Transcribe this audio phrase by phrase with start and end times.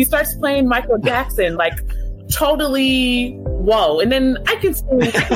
[0.00, 1.78] he starts playing Michael Jackson, like
[2.32, 4.00] totally whoa.
[4.00, 4.72] And then I can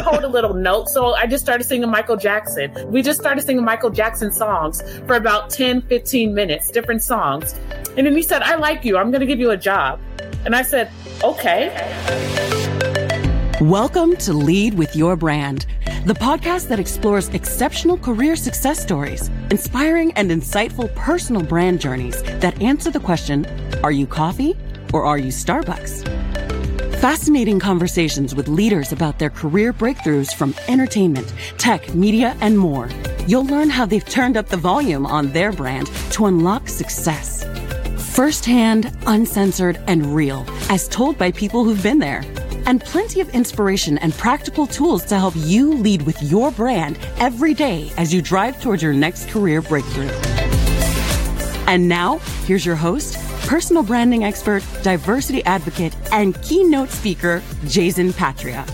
[0.02, 0.88] hold a little note.
[0.88, 2.72] So I just started singing Michael Jackson.
[2.90, 7.54] We just started singing Michael Jackson songs for about 10, 15 minutes, different songs.
[7.98, 8.96] And then he said, I like you.
[8.96, 10.00] I'm going to give you a job.
[10.46, 10.91] And I said,
[11.23, 11.69] okay.
[13.61, 15.67] Welcome to Lead with Your Brand,
[16.07, 22.59] the podcast that explores exceptional career success stories, inspiring and insightful personal brand journeys that
[22.62, 23.45] answer the question
[23.82, 24.56] Are you coffee
[24.93, 26.04] or are you Starbucks?
[27.00, 32.89] Fascinating conversations with leaders about their career breakthroughs from entertainment, tech, media, and more.
[33.27, 37.44] You'll learn how they've turned up the volume on their brand to unlock success.
[38.14, 42.25] Firsthand, uncensored, and real, as told by people who've been there.
[42.66, 47.52] And plenty of inspiration and practical tools to help you lead with your brand every
[47.52, 50.08] day as you drive towards your next career breakthrough.
[51.66, 53.16] And now, here's your host,
[53.47, 58.64] personal branding expert, diversity advocate, and keynote speaker, Jason Patria.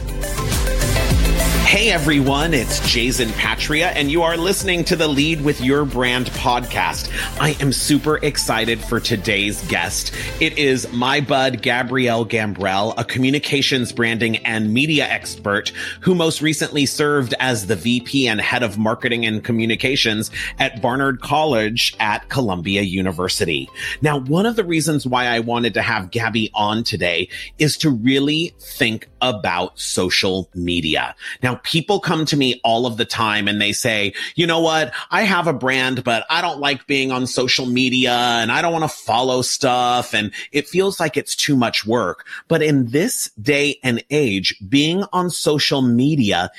[1.70, 6.26] Hey everyone, it's Jason Patria, and you are listening to the Lead with Your Brand
[6.30, 7.08] podcast.
[7.40, 10.12] I am super excited for today's guest.
[10.40, 15.68] It is my bud, Gabrielle Gambrell, a communications, branding, and media expert
[16.00, 21.20] who most recently served as the VP and head of marketing and communications at Barnard
[21.20, 23.70] College at Columbia University.
[24.02, 27.90] Now, one of the reasons why I wanted to have Gabby on today is to
[27.90, 31.14] really think about social media.
[31.42, 34.92] Now, people come to me all of the time and they say, you know what?
[35.10, 38.72] I have a brand, but I don't like being on social media and I don't
[38.72, 40.14] want to follow stuff.
[40.14, 42.26] And it feels like it's too much work.
[42.48, 46.50] But in this day and age, being on social media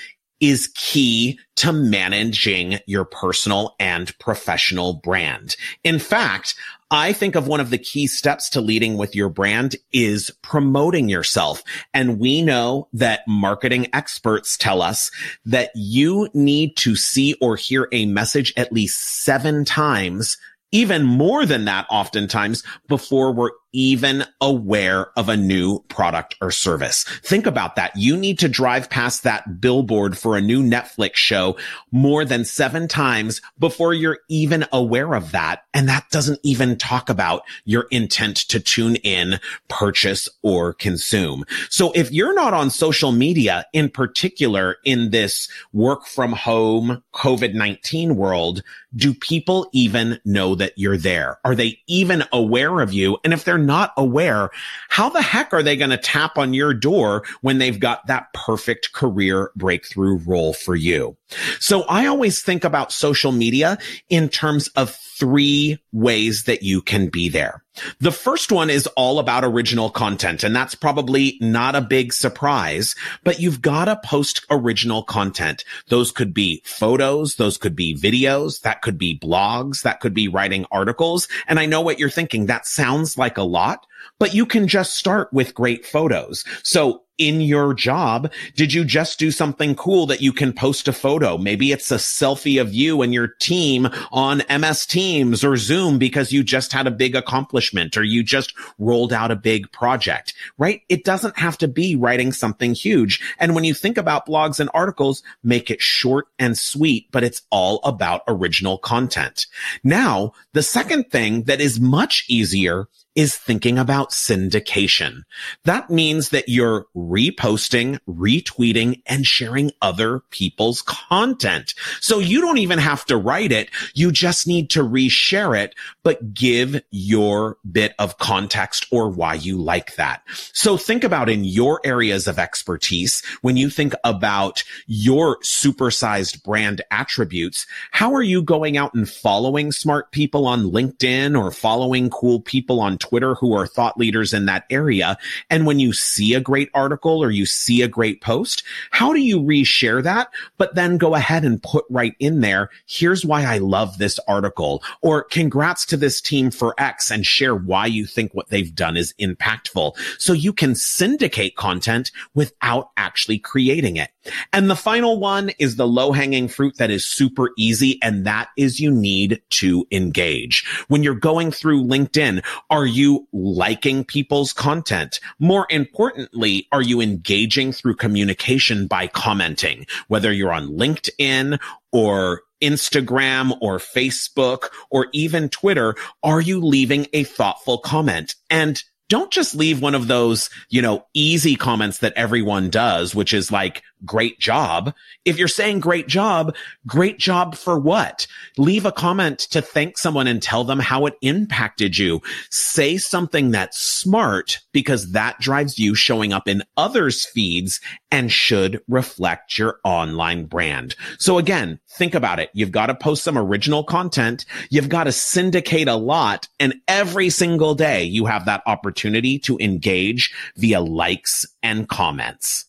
[0.42, 5.56] is key to managing your personal and professional brand.
[5.84, 6.56] In fact,
[6.90, 11.08] I think of one of the key steps to leading with your brand is promoting
[11.08, 11.64] yourself.
[11.94, 15.10] And we know that marketing experts tell us
[15.46, 20.38] that you need to see or hear a message at least seven times
[20.72, 27.04] even more than that oftentimes before we're even aware of a new product or service.
[27.24, 27.96] Think about that.
[27.96, 31.58] You need to drive past that billboard for a new Netflix show
[31.92, 35.64] more than seven times before you're even aware of that.
[35.74, 41.46] And that doesn't even talk about your intent to tune in, purchase or consume.
[41.70, 48.16] So if you're not on social media in particular in this work from home COVID-19
[48.16, 48.64] world,
[48.96, 51.40] do people even know that you're there?
[51.46, 53.18] Are they even aware of you?
[53.24, 54.50] And if they're not aware,
[54.90, 58.34] how the heck are they going to tap on your door when they've got that
[58.34, 61.16] perfect career breakthrough role for you?
[61.60, 63.78] So I always think about social media
[64.10, 67.64] in terms of three ways that you can be there.
[68.00, 72.96] The first one is all about original content, and that's probably not a big surprise,
[73.24, 75.64] but you've got to post original content.
[75.88, 77.36] Those could be photos.
[77.36, 78.62] Those could be videos.
[78.62, 79.84] That could be blogs.
[79.84, 81.28] That could be writing articles.
[81.48, 82.48] And I know what you're thinking.
[82.48, 83.88] That sounds like a lot,
[84.20, 86.44] but you can just start with great photos.
[86.64, 88.32] So in your job?
[88.56, 91.38] Did you just do something cool that you can post a photo?
[91.38, 96.32] Maybe it's a selfie of you and your team on MS Teams or Zoom because
[96.32, 100.82] you just had a big accomplishment or you just rolled out a big project, right?
[100.90, 103.22] It doesn't have to be writing something huge.
[103.38, 107.44] And when you think about blogs and articles, make it short and sweet, but it's
[107.52, 109.46] all about original content.
[109.84, 115.24] Now, the second thing that is much easier is thinking about syndication.
[115.66, 121.74] That means that you're reposting, retweeting, and sharing other people's content.
[122.00, 123.70] So you don't even have to write it.
[123.94, 129.58] You just need to reshare it, but give your bit of context or why you
[129.58, 130.24] like that.
[130.54, 136.82] So think about in your areas of expertise, when you think about your supersized brand
[136.92, 142.40] attributes, how are you going out and following smart people on LinkedIn or following cool
[142.40, 145.18] people on Twitter who are thought leaders in that area?
[145.50, 149.20] And when you see a great article, or you see a great post, how do
[149.20, 150.30] you reshare that?
[150.58, 154.84] But then go ahead and put right in there, here's why I love this article
[155.02, 158.96] or congrats to this team for X and share why you think what they've done
[158.96, 159.98] is impactful.
[160.18, 164.12] So you can syndicate content without actually creating it.
[164.54, 168.00] And the final one is the low hanging fruit that is super easy.
[168.04, 170.66] And that is you need to engage.
[170.88, 175.20] When you're going through LinkedIn, are you liking people's content?
[175.40, 179.88] More importantly, are you engaging through communication by commenting?
[180.08, 181.60] Whether you're on LinkedIn
[181.92, 188.36] or Instagram or Facebook or even Twitter, are you leaving a thoughtful comment?
[188.50, 193.34] And don't just leave one of those, you know, easy comments that everyone does, which
[193.34, 194.94] is like, great job.
[195.26, 196.56] If you're saying great job,
[196.88, 198.28] great job for what?
[198.58, 202.22] Leave a comment to thank someone and tell them how it impacted you.
[202.50, 207.80] Say something that's smart because that drives you showing up in others' feeds
[208.12, 210.96] and should reflect your online brand.
[211.18, 212.50] So again, think about it.
[212.54, 214.46] You've got to post some original content.
[214.70, 219.58] You've got to syndicate a lot and every single day you have that opportunity to
[219.60, 222.66] engage via likes and comments.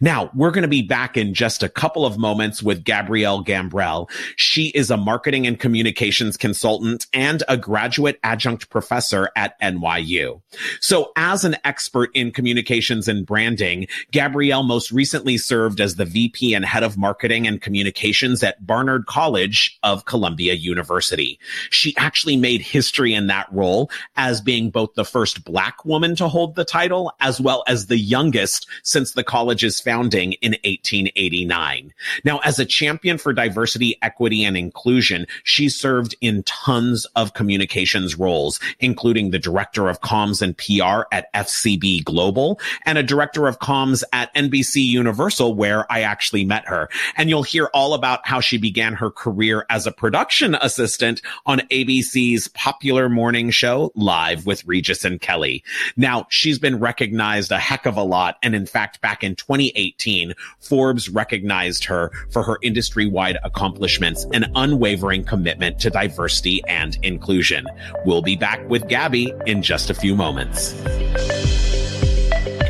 [0.00, 4.10] Now, we're going to be back in just a couple of moments with Gabrielle Gambrell.
[4.36, 10.40] She is a marketing and communications consultant and a graduate adjunct professor at NYU.
[10.80, 16.54] So as an expert in communications and branding, Gabrielle most recently served as the VP
[16.54, 21.38] and head of marketing and communications at Barnard College of Columbia University.
[21.70, 26.28] She actually made history in that role as being both the first black woman to
[26.28, 29.24] hold the title as well as the youngest since the
[29.74, 31.92] founding in 1889.
[32.24, 38.16] Now, as a champion for diversity, equity, and inclusion, she served in tons of communications
[38.16, 43.58] roles, including the director of comms and PR at FCB Global and a director of
[43.58, 46.88] comms at NBC Universal, where I actually met her.
[47.16, 51.60] And you'll hear all about how she began her career as a production assistant on
[51.70, 55.64] ABC's popular morning show, Live with Regis and Kelly.
[55.96, 58.36] Now, she's been recognized a heck of a lot.
[58.42, 64.26] And in fact, back in 20 2018, Forbes recognized her for her industry wide accomplishments
[64.32, 67.66] and unwavering commitment to diversity and inclusion.
[68.04, 70.74] We'll be back with Gabby in just a few moments.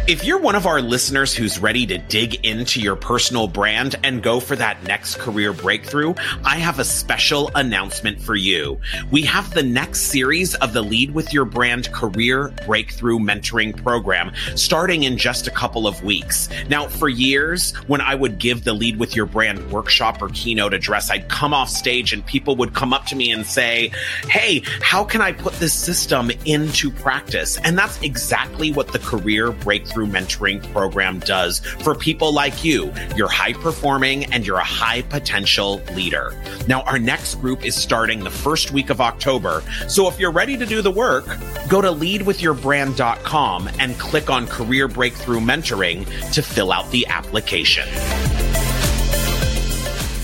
[0.09, 4.23] If you're one of our listeners who's ready to dig into your personal brand and
[4.23, 6.15] go for that next career breakthrough,
[6.45, 8.79] I have a special announcement for you.
[9.11, 14.31] We have the next series of the Lead with Your Brand Career Breakthrough Mentoring Program
[14.55, 16.49] starting in just a couple of weeks.
[16.69, 20.73] Now, for years, when I would give the Lead with Your Brand workshop or keynote
[20.73, 23.91] address, I'd come off stage and people would come up to me and say,
[24.29, 27.59] Hey, how can I put this system into practice?
[27.65, 32.93] And that's exactly what the Career Breakthrough Breakthrough Mentoring Program does for people like you.
[33.17, 36.39] You're high performing and you're a high potential leader.
[36.69, 39.63] Now, our next group is starting the first week of October.
[39.89, 41.25] So if you're ready to do the work,
[41.69, 47.89] go to leadwithyourbrand.com and click on Career Breakthrough Mentoring to fill out the application.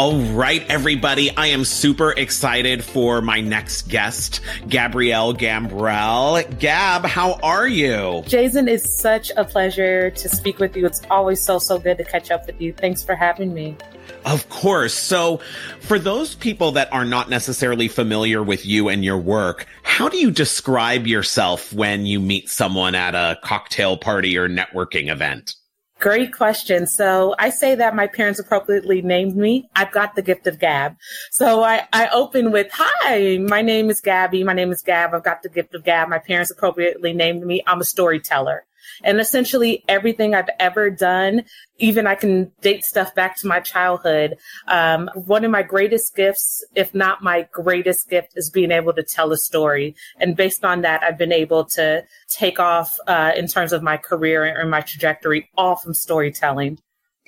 [0.00, 1.30] All right, everybody.
[1.36, 6.58] I am super excited for my next guest, Gabrielle Gambrell.
[6.58, 8.22] Gab, how are you?
[8.26, 10.86] Jason, it's such a pleasure to speak with you.
[10.86, 12.72] It's always so, so good to catch up with you.
[12.72, 13.76] Thanks for having me.
[14.24, 14.94] Of course.
[14.94, 15.42] So,
[15.80, 20.16] for those people that are not necessarily familiar with you and your work, how do
[20.16, 25.56] you describe yourself when you meet someone at a cocktail party or networking event?
[26.00, 26.86] Great question.
[26.86, 29.68] So I say that my parents appropriately named me.
[29.76, 30.96] I've got the gift of gab.
[31.30, 34.42] So I, I open with, hi, my name is Gabby.
[34.42, 35.12] My name is Gab.
[35.12, 36.08] I've got the gift of gab.
[36.08, 37.62] My parents appropriately named me.
[37.66, 38.64] I'm a storyteller.
[39.02, 41.44] And essentially everything I've ever done,
[41.78, 44.36] even I can date stuff back to my childhood.
[44.68, 49.02] Um, one of my greatest gifts, if not my greatest gift, is being able to
[49.02, 49.94] tell a story.
[50.18, 53.96] And based on that, I've been able to take off uh, in terms of my
[53.96, 56.78] career and my trajectory all from storytelling.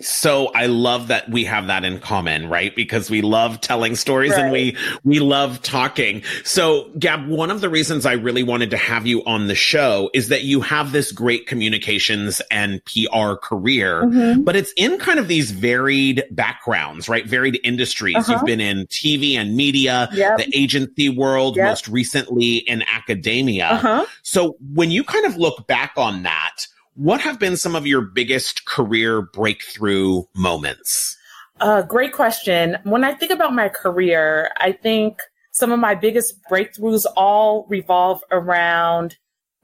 [0.01, 2.75] So I love that we have that in common, right?
[2.75, 4.45] Because we love telling stories right.
[4.45, 6.23] and we, we love talking.
[6.45, 10.11] So Gab, one of the reasons I really wanted to have you on the show
[10.15, 14.43] is that you have this great communications and PR career, mm-hmm.
[14.43, 17.27] but it's in kind of these varied backgrounds, right?
[17.27, 18.17] Varied industries.
[18.17, 18.33] Uh-huh.
[18.33, 20.39] You've been in TV and media, yep.
[20.39, 21.67] the agency world, yep.
[21.67, 23.67] most recently in academia.
[23.67, 24.07] Uh-huh.
[24.23, 28.01] So when you kind of look back on that, what have been some of your
[28.01, 31.17] biggest career breakthrough moments?
[31.61, 32.77] Uh, great question.
[32.85, 35.21] When I think about my career, I think
[35.53, 39.17] some of my biggest breakthroughs all revolve around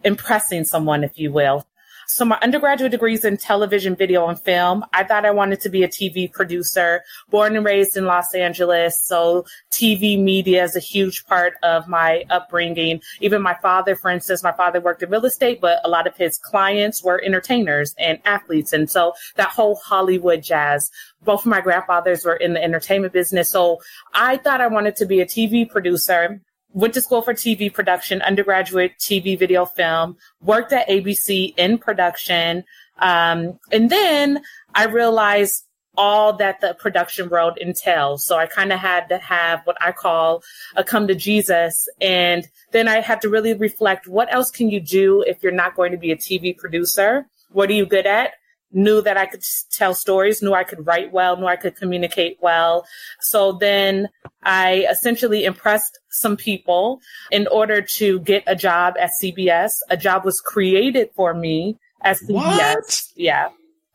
[0.04, 1.66] impressing someone, if you will.
[2.11, 4.83] So my undergraduate degrees in television, video, and film.
[4.95, 8.99] I thought I wanted to be a TV producer, born and raised in Los Angeles.
[8.99, 13.03] So TV media is a huge part of my upbringing.
[13.21, 16.17] Even my father, for instance, my father worked in real estate, but a lot of
[16.17, 18.73] his clients were entertainers and athletes.
[18.73, 20.91] And so that whole Hollywood jazz
[21.23, 23.50] both of my grandfathers were in the entertainment business.
[23.50, 23.81] So
[24.15, 26.41] I thought I wanted to be a TV producer
[26.73, 32.65] went to school for TV production, undergraduate TV video film, worked at ABC in production.
[32.99, 34.43] Um, and then
[34.75, 35.65] I realized
[35.97, 38.25] all that the production world entails.
[38.25, 40.43] So I kind of had to have what I call
[40.77, 41.89] a come to Jesus.
[42.01, 45.75] And then I had to really reflect what else can you do if you're not
[45.75, 47.27] going to be a TV producer?
[47.51, 48.35] What are you good at?
[48.73, 52.39] Knew that I could tell stories, knew I could write well, knew I could communicate
[52.41, 52.87] well.
[53.21, 54.09] So then
[54.43, 59.73] I essentially impressed some people in order to get a job at CBS.
[59.91, 62.35] A job was created for me at CBS.
[62.35, 63.03] What?
[63.17, 63.49] Yeah.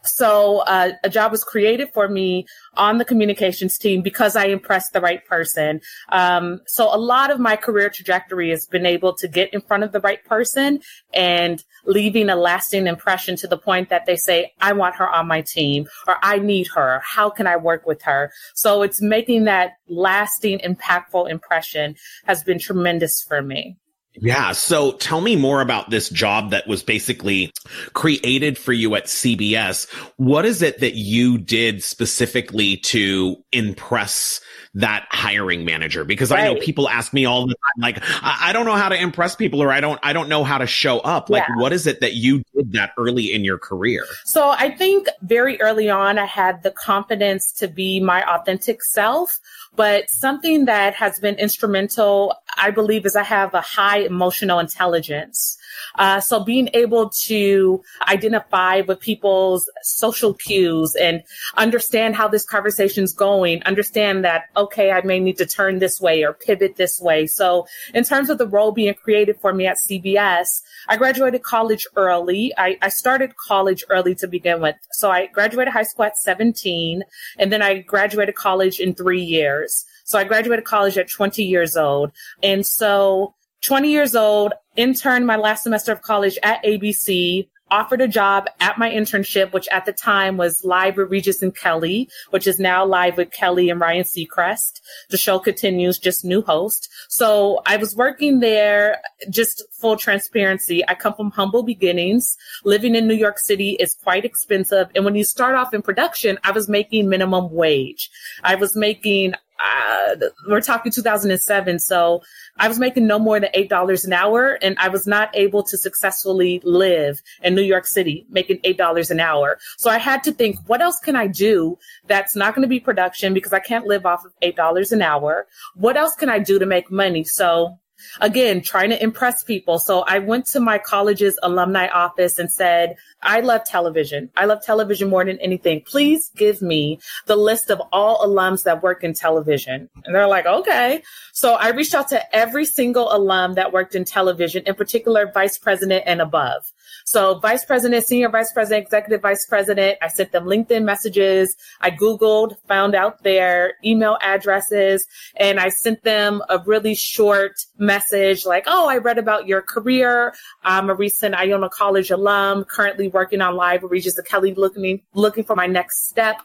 [0.03, 2.45] So uh, a job was created for me
[2.75, 5.81] on the communications team because I impressed the right person.
[6.10, 9.83] Um, so a lot of my career trajectory has been able to get in front
[9.83, 10.81] of the right person
[11.13, 15.27] and leaving a lasting impression to the point that they say, I want her on
[15.27, 17.01] my team or I need her.
[17.03, 18.31] How can I work with her?
[18.55, 21.95] So it's making that lasting, impactful impression
[22.25, 23.77] has been tremendous for me.
[24.15, 24.51] Yeah.
[24.51, 27.51] So tell me more about this job that was basically
[27.93, 29.91] created for you at CBS.
[30.17, 34.39] What is it that you did specifically to impress
[34.75, 36.03] that hiring manager?
[36.03, 36.41] Because right.
[36.41, 38.96] I know people ask me all the time, like, I-, I, don't know how to
[38.96, 41.29] impress people or I don't, I don't know how to show up.
[41.29, 41.62] Like, yeah.
[41.62, 44.05] what is it that you did that early in your career?
[44.25, 49.39] So I think very early on, I had the confidence to be my authentic self
[49.75, 55.57] but something that has been instrumental, I believe, is I have a high emotional intelligence.
[55.95, 61.24] Uh, so being able to identify with people's social cues and
[61.55, 66.01] understand how this conversation is going, understand that, okay, I may need to turn this
[66.01, 67.27] way or pivot this way.
[67.27, 71.86] So in terms of the role being created for me at CBS, I graduated college
[71.95, 72.53] early.
[72.57, 74.75] I, I started college early to begin with.
[74.91, 77.03] So I graduated high school at 17
[77.38, 79.86] and then I graduated college in three years.
[80.03, 82.12] So I graduated college at 20 years old.
[82.41, 88.07] And so 20 years old, interned my last semester of college at ABC, offered a
[88.07, 92.45] job at my internship, which at the time was live with Regis and Kelly, which
[92.45, 94.79] is now live with Kelly and Ryan Seacrest.
[95.10, 96.88] The show continues, just new host.
[97.10, 100.88] So I was working there, just full transparency.
[100.88, 102.38] I come from humble beginnings.
[102.63, 104.89] Living in New York City is quite expensive.
[104.93, 108.12] And when you start off in production, I was making minimum wage.
[108.43, 109.33] I was making
[109.63, 110.15] uh,
[110.48, 111.79] we're talking 2007.
[111.79, 112.22] So
[112.58, 115.77] I was making no more than $8 an hour and I was not able to
[115.77, 119.58] successfully live in New York City making $8 an hour.
[119.77, 121.77] So I had to think, what else can I do
[122.08, 125.48] that's not going to be production because I can't live off of $8 an hour?
[125.75, 127.24] What else can I do to make money?
[127.24, 127.79] So
[128.22, 129.79] again, trying to impress people.
[129.79, 134.29] So I went to my college's alumni office and said, I love television.
[134.36, 135.81] I love television more than anything.
[135.86, 139.89] Please give me the list of all alums that work in television.
[140.05, 141.01] And they're like, okay.
[141.31, 145.57] So I reached out to every single alum that worked in television, in particular, vice
[145.57, 146.72] president and above.
[147.05, 151.55] So vice president, senior vice president, executive vice president, I sent them LinkedIn messages.
[151.81, 158.45] I Googled, found out their email addresses, and I sent them a really short message
[158.45, 160.33] like, Oh, I read about your career.
[160.63, 165.55] I'm a recent Iona College alum, currently working on with Regis Kelly, looking, looking for
[165.55, 166.37] my next step.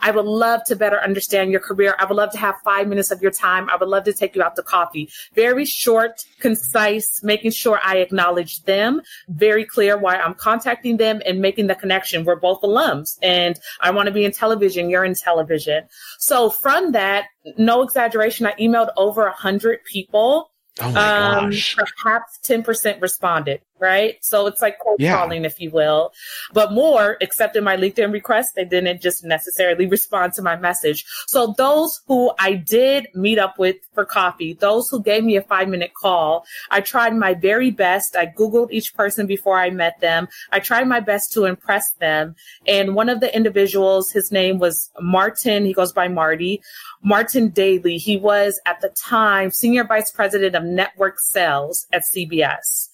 [0.00, 1.96] I would love to better understand your career.
[1.98, 3.68] I would love to have five minutes of your time.
[3.70, 5.10] I would love to take you out to coffee.
[5.34, 11.40] Very short, concise, making sure I acknowledge them, very clear why I'm contacting them and
[11.40, 12.24] making the connection.
[12.24, 14.90] We're both alums and I want to be in television.
[14.90, 15.84] You're in television.
[16.18, 17.26] So from that,
[17.56, 20.50] no exaggeration, I emailed over a hundred people.
[20.80, 21.76] Oh my um, gosh.
[22.02, 24.16] Perhaps 10% responded right?
[24.22, 25.16] So it's like cold yeah.
[25.16, 26.12] calling, if you will.
[26.52, 28.52] But more accepted my LinkedIn request.
[28.54, 31.04] They didn't just necessarily respond to my message.
[31.26, 35.42] So those who I did meet up with for coffee, those who gave me a
[35.42, 38.16] five minute call, I tried my very best.
[38.16, 40.28] I Googled each person before I met them.
[40.52, 42.34] I tried my best to impress them.
[42.66, 45.64] And one of the individuals, his name was Martin.
[45.64, 46.62] He goes by Marty.
[47.02, 47.98] Martin Daly.
[47.98, 52.88] He was at the time senior vice president of network sales at CBS.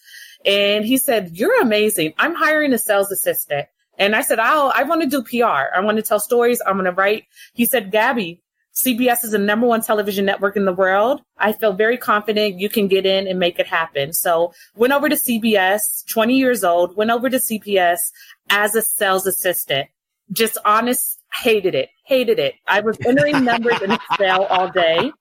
[0.44, 2.14] And he said, You're amazing.
[2.18, 3.68] I'm hiring a sales assistant.
[3.98, 5.74] And I said, Oh, I want to do PR.
[5.74, 6.60] I want to tell stories.
[6.66, 7.24] I'm going to write.
[7.54, 8.42] He said, Gabby,
[8.74, 11.20] CBS is the number one television network in the world.
[11.36, 14.12] I feel very confident you can get in and make it happen.
[14.12, 17.98] So went over to CBS, 20 years old, went over to CBS
[18.48, 19.88] as a sales assistant.
[20.32, 22.54] Just honest, hated it, hated it.
[22.66, 25.12] I was entering numbers in Excel all day.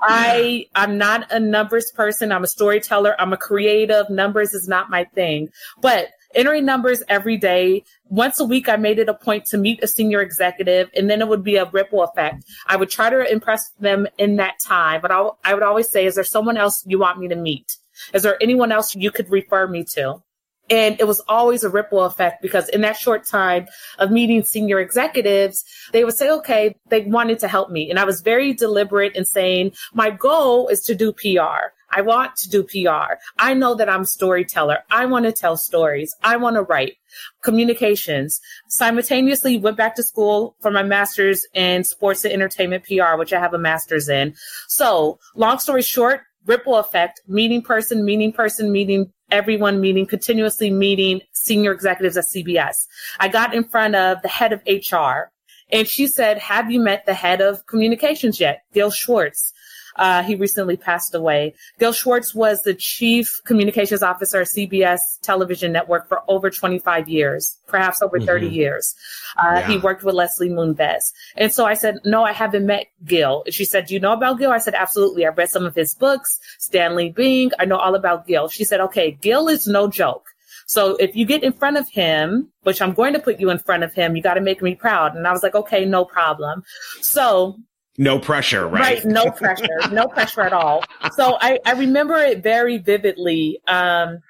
[0.00, 2.32] I I'm not a numbers person.
[2.32, 3.20] I'm a storyteller.
[3.20, 4.08] I'm a creative.
[4.10, 5.48] Numbers is not my thing.
[5.80, 7.84] But entering numbers every day.
[8.08, 11.20] Once a week, I made it a point to meet a senior executive, and then
[11.20, 12.44] it would be a ripple effect.
[12.66, 16.06] I would try to impress them in that time, but I, I would always say,
[16.06, 17.76] "Is there someone else you want me to meet?
[18.14, 20.22] Is there anyone else you could refer me to?"
[20.70, 23.66] And it was always a ripple effect because in that short time
[23.98, 27.90] of meeting senior executives, they would say, okay, they wanted to help me.
[27.90, 31.72] And I was very deliberate in saying, my goal is to do PR.
[31.90, 33.14] I want to do PR.
[33.38, 34.80] I know that I'm storyteller.
[34.90, 36.14] I want to tell stories.
[36.22, 36.96] I want to write
[37.42, 38.40] communications.
[38.68, 43.40] Simultaneously went back to school for my master's in sports and entertainment PR, which I
[43.40, 44.34] have a master's in.
[44.66, 51.20] So long story short, ripple effect, meeting person, meeting person, meeting everyone meeting, continuously meeting
[51.32, 52.86] senior executives at CBS.
[53.20, 55.30] I got in front of the head of HR
[55.70, 58.62] and she said, have you met the head of communications yet?
[58.72, 59.52] Gil Schwartz.
[59.98, 61.54] Uh, he recently passed away.
[61.78, 67.58] Gil Schwartz was the chief communications officer at CBS television network for over 25 years,
[67.66, 68.26] perhaps over mm-hmm.
[68.26, 68.94] 30 years.
[69.36, 69.66] Uh, yeah.
[69.68, 71.12] He worked with Leslie Moonves.
[71.36, 73.42] And so I said, no, I haven't met Gil.
[73.44, 74.52] And she said, do you know about Gil?
[74.52, 75.26] I said, absolutely.
[75.26, 77.50] I read some of his books, Stanley Bing.
[77.58, 78.48] I know all about Gil.
[78.48, 80.26] She said, okay, Gil is no joke.
[80.68, 83.58] So if you get in front of him, which I'm going to put you in
[83.58, 85.16] front of him, you got to make me proud.
[85.16, 86.62] And I was like, okay, no problem.
[87.00, 87.56] So
[87.98, 88.80] no pressure, right?
[88.80, 90.84] Right, no pressure, no pressure at all.
[91.14, 94.20] So I, I remember it very vividly, um,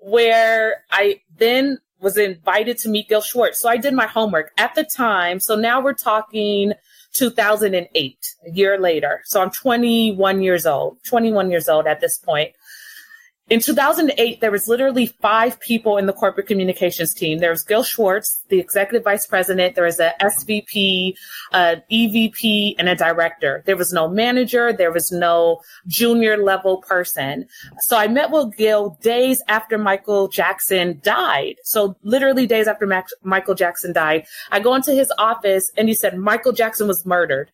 [0.00, 3.58] where I then was invited to meet Gil Schwartz.
[3.58, 5.40] So I did my homework at the time.
[5.40, 6.74] So now we're talking
[7.14, 9.22] 2008, a year later.
[9.24, 12.52] So I'm 21 years old, 21 years old at this point.
[13.50, 17.40] In 2008, there was literally five people in the corporate communications team.
[17.40, 19.74] There was Gil Schwartz, the executive vice president.
[19.74, 21.14] There was a SVP,
[21.52, 23.62] a EVP, and a director.
[23.66, 24.72] There was no manager.
[24.72, 27.46] There was no junior level person.
[27.80, 31.56] So I met with Gil days after Michael Jackson died.
[31.64, 32.88] So literally days after
[33.22, 37.50] Michael Jackson died, I go into his office and he said, Michael Jackson was murdered.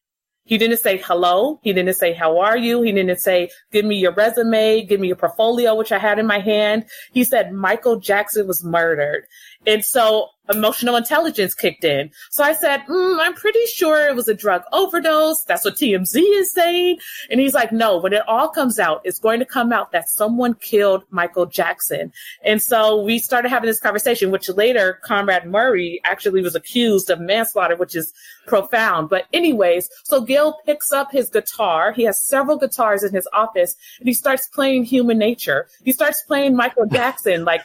[0.50, 1.60] He didn't say hello.
[1.62, 2.82] He didn't say, how are you?
[2.82, 6.26] He didn't say, give me your resume, give me your portfolio, which I had in
[6.26, 6.86] my hand.
[7.12, 9.28] He said, Michael Jackson was murdered.
[9.64, 12.10] And so emotional intelligence kicked in.
[12.30, 15.44] So I said, mm, I'm pretty sure it was a drug overdose.
[15.44, 16.98] That's what TMZ is saying.
[17.30, 20.08] And he's like, no, when it all comes out, it's going to come out that
[20.08, 22.12] someone killed Michael Jackson.
[22.42, 27.20] And so we started having this conversation, which later Conrad Murray actually was accused of
[27.20, 28.12] manslaughter, which is
[28.46, 29.08] profound.
[29.08, 31.92] But anyways, so Gil picks up his guitar.
[31.92, 35.68] He has several guitars in his office and he starts playing human nature.
[35.84, 37.64] He starts playing Michael Jackson, like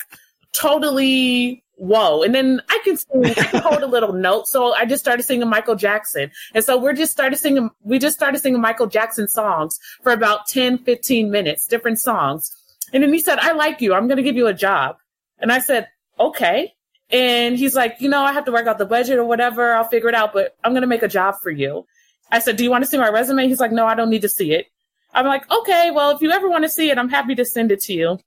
[0.54, 2.24] totally whoa.
[2.24, 4.48] And then I can hold a little note.
[4.48, 6.32] So I just started singing Michael Jackson.
[6.54, 10.48] And so we're just started singing, we just started singing Michael Jackson songs for about
[10.48, 12.52] 10, 15 minutes, different songs.
[12.94, 13.94] And then he said, I like you.
[13.94, 14.98] I'm going to give you a job.
[15.40, 15.88] And I said,
[16.20, 16.74] okay.
[17.10, 19.74] And he's like, you know, I have to work out the budget or whatever.
[19.74, 21.86] I'll figure it out, but I'm going to make a job for you.
[22.32, 23.48] I said, do you want to see my resume?
[23.48, 24.68] He's like, no, I don't need to see it.
[25.14, 27.72] I'm like, okay, well, if you ever want to see it, I'm happy to send
[27.72, 28.20] it to you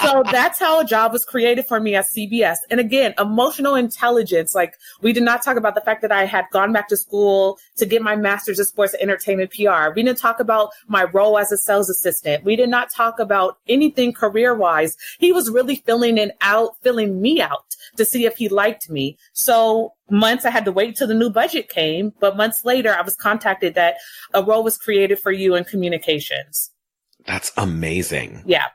[0.00, 2.56] so that's how a job was created for me at CBS.
[2.70, 4.54] And again, emotional intelligence.
[4.54, 7.58] Like we did not talk about the fact that I had gone back to school
[7.76, 9.90] to get my master's in sports and entertainment PR.
[9.94, 12.44] We didn't talk about my role as a sales assistant.
[12.44, 14.96] We did not talk about anything career wise.
[15.18, 19.16] He was really filling it out, filling me out to see if he liked me.
[19.32, 23.02] So months I had to wait till the new budget came, but months later I
[23.02, 23.96] was contacted that
[24.32, 26.70] a role was created for you in communications.
[27.26, 28.42] That's amazing.
[28.46, 28.66] Yeah.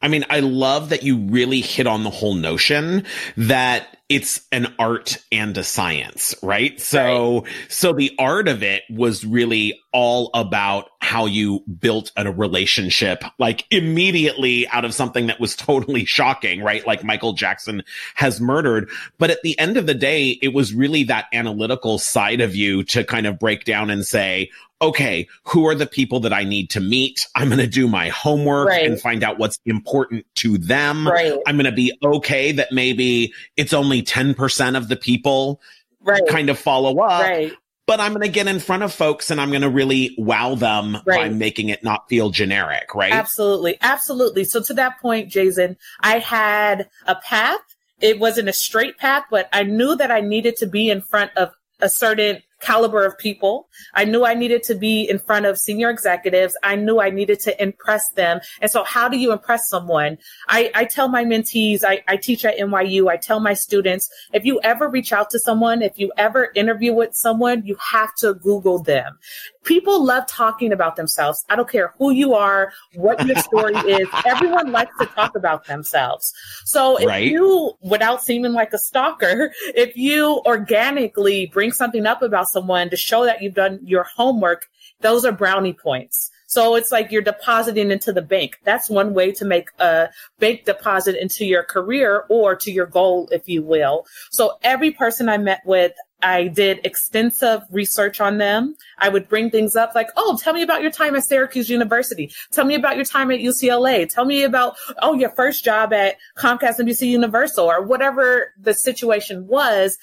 [0.00, 3.04] I mean, I love that you really hit on the whole notion
[3.36, 6.80] that it's an art and a science, right?
[6.80, 7.52] So, right.
[7.68, 13.66] so the art of it was really all about how you built a relationship, like
[13.70, 16.86] immediately out of something that was totally shocking, right?
[16.86, 17.82] Like Michael Jackson
[18.14, 18.88] has murdered.
[19.18, 22.84] But at the end of the day, it was really that analytical side of you
[22.84, 26.70] to kind of break down and say, okay, who are the people that I need
[26.70, 27.26] to meet?
[27.34, 28.86] I'm going to do my homework right.
[28.86, 31.06] and find out what's important to them.
[31.06, 31.36] Right.
[31.46, 35.60] I'm going to be okay that maybe it's only 10% of the people
[36.00, 36.22] right.
[36.28, 37.22] kind of follow up.
[37.22, 37.52] Right.
[37.86, 40.54] But I'm going to get in front of folks and I'm going to really wow
[40.54, 43.12] them by making it not feel generic, right?
[43.12, 43.78] Absolutely.
[43.80, 44.44] Absolutely.
[44.44, 47.60] So to that point, Jason, I had a path.
[48.00, 51.30] It wasn't a straight path, but I knew that I needed to be in front
[51.36, 53.68] of a certain caliber of people.
[53.94, 56.56] I knew I needed to be in front of senior executives.
[56.62, 58.40] I knew I needed to impress them.
[58.60, 60.18] And so how do you impress someone?
[60.48, 64.44] I, I tell my mentees, I, I teach at NYU, I tell my students, if
[64.44, 68.34] you ever reach out to someone, if you ever interview with someone, you have to
[68.34, 69.18] Google them.
[69.64, 71.44] People love talking about themselves.
[71.48, 74.08] I don't care who you are, what your story is.
[74.26, 76.32] Everyone likes to talk about themselves.
[76.64, 77.24] So if right.
[77.24, 82.96] you, without seeming like a stalker, if you organically bring something up about someone to
[82.96, 84.68] show that you've done your homework,
[85.00, 86.30] those are brownie points.
[86.48, 88.58] So it's like you're depositing into the bank.
[88.64, 90.08] That's one way to make a
[90.38, 94.06] bank deposit into your career or to your goal, if you will.
[94.30, 98.76] So every person I met with, I did extensive research on them.
[98.98, 102.32] I would bring things up like, oh, tell me about your time at Syracuse University.
[102.50, 104.08] Tell me about your time at UCLA.
[104.08, 109.46] Tell me about, oh, your first job at Comcast NBC Universal or whatever the situation
[109.46, 109.98] was.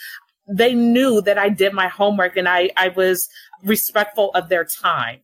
[0.48, 3.30] They knew that I did my homework and I, I was
[3.64, 5.22] respectful of their time.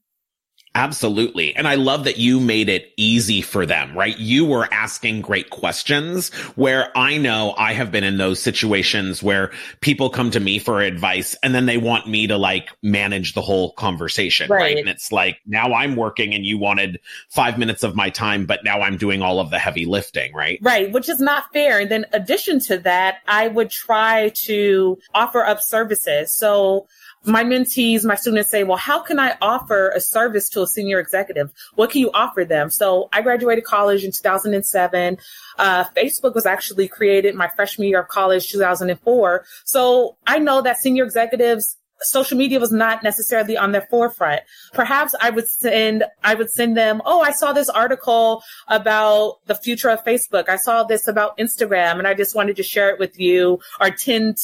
[0.74, 1.54] Absolutely.
[1.56, 4.18] And I love that you made it easy for them, right?
[4.18, 9.52] You were asking great questions where I know I have been in those situations where
[9.82, 13.42] people come to me for advice and then they want me to like manage the
[13.42, 14.60] whole conversation, right?
[14.60, 14.78] right?
[14.78, 18.64] And it's like, now I'm working and you wanted five minutes of my time, but
[18.64, 20.58] now I'm doing all of the heavy lifting, right?
[20.62, 20.90] Right.
[20.90, 21.82] Which is not fair.
[21.82, 26.34] And then addition to that, I would try to offer up services.
[26.34, 26.88] So
[27.24, 31.00] my mentees, my students say, well, how can I offer a service to a senior
[31.00, 31.52] executive?
[31.76, 32.70] What can you offer them?
[32.70, 35.18] So I graduated college in 2007.
[35.60, 39.46] Uh, Facebook was actually created my freshman year of college, 2004.
[39.66, 44.42] So I know that senior executives social media was not necessarily on their forefront.
[44.74, 49.56] Perhaps I would send, I would send them, oh, I saw this article about the
[49.56, 50.50] future of Facebook.
[50.50, 53.92] I saw this about Instagram and I just wanted to share it with you or
[53.92, 54.36] 10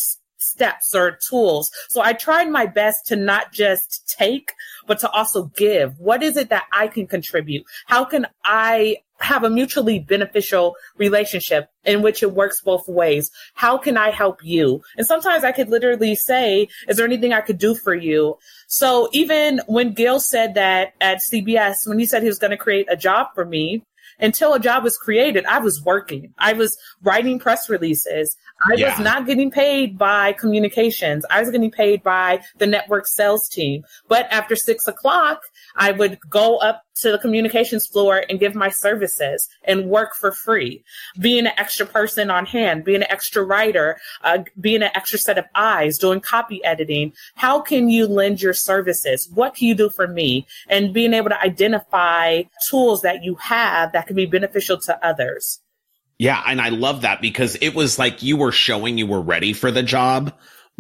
[0.48, 1.72] steps or tools.
[1.90, 4.52] So I tried my best to not just take,
[4.86, 6.00] but to also give.
[6.00, 7.66] What is it that I can contribute?
[7.86, 13.32] How can I have a mutually beneficial relationship in which it works both ways?
[13.56, 14.82] How can I help you?
[14.96, 18.38] And sometimes I could literally say, is there anything I could do for you?
[18.68, 22.58] So even when Gil said that at CBS, when he said he was going to
[22.58, 23.84] create a job for me,
[24.20, 26.34] until a job was created, I was working.
[26.38, 28.36] I was writing press releases.
[28.70, 28.90] I yeah.
[28.90, 31.26] was not getting paid by communications.
[31.30, 33.84] I was getting paid by the network sales team.
[34.08, 35.42] But after six o'clock,
[35.76, 40.32] I would go up to the communications floor and give my services and work for
[40.32, 40.84] free.
[41.20, 45.38] Being an extra person on hand, being an extra writer, uh, being an extra set
[45.38, 47.14] of eyes, doing copy editing.
[47.36, 49.30] How can you lend your services?
[49.34, 50.48] What can you do for me?
[50.70, 55.60] And being able to identify tools that you have that can be beneficial to others.
[56.18, 56.42] Yeah.
[56.46, 59.72] And I love that because it was like you were showing you were ready for
[59.72, 60.34] the job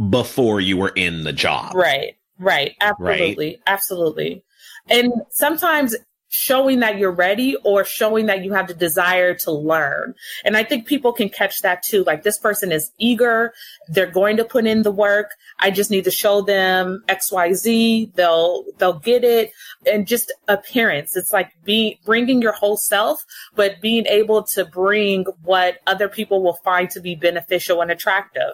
[0.09, 1.75] before you were in the job.
[1.75, 2.15] Right.
[2.39, 2.75] Right.
[2.81, 3.47] Absolutely.
[3.47, 3.59] Right?
[3.67, 4.43] Absolutely.
[4.89, 5.95] And sometimes
[6.29, 10.13] showing that you're ready or showing that you have the desire to learn.
[10.43, 12.03] And I think people can catch that too.
[12.03, 13.53] Like this person is eager.
[13.87, 15.31] They're going to put in the work.
[15.59, 18.13] I just need to show them XYZ.
[18.15, 19.51] They'll, they'll get it
[19.85, 21.15] and just appearance.
[21.15, 23.23] It's like be bringing your whole self,
[23.55, 28.53] but being able to bring what other people will find to be beneficial and attractive.